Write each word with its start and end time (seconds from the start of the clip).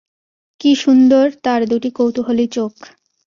কী 0.61 0.71
সুন্দর 0.75 1.25
তার 1.43 1.61
দুটি 1.67 1.89
কৌতুহলী 1.91 2.45
চোখ। 2.47 2.73